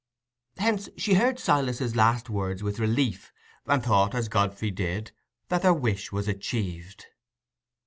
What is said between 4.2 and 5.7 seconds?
Godfrey did, that